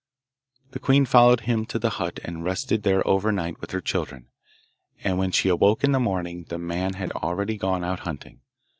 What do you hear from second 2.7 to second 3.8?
there overnight with